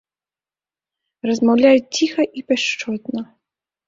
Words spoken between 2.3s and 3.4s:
і пяшчотна.